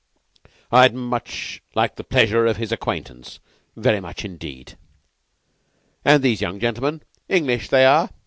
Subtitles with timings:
[0.71, 3.39] I'd much like the pleasure of his acquaintance.
[3.75, 4.75] Very much, indeed.
[6.03, 7.03] And these young gentlemen?
[7.29, 8.09] English they are.